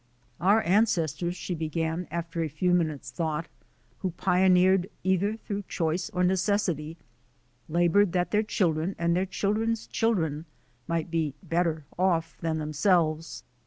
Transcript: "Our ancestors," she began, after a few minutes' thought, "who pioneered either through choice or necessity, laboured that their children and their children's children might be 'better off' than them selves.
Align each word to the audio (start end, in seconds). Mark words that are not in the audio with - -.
"Our 0.39 0.63
ancestors," 0.63 1.35
she 1.35 1.53
began, 1.53 2.07
after 2.09 2.41
a 2.41 2.47
few 2.47 2.73
minutes' 2.73 3.11
thought, 3.11 3.45
"who 3.99 4.09
pioneered 4.09 4.89
either 5.03 5.35
through 5.37 5.61
choice 5.67 6.09
or 6.09 6.23
necessity, 6.23 6.97
laboured 7.69 8.11
that 8.13 8.31
their 8.31 8.41
children 8.41 8.95
and 8.97 9.15
their 9.15 9.27
children's 9.27 9.85
children 9.85 10.45
might 10.87 11.11
be 11.11 11.35
'better 11.43 11.85
off' 11.99 12.35
than 12.41 12.57
them 12.57 12.73
selves. 12.73 13.43